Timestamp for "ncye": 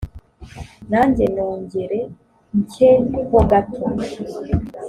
2.59-2.89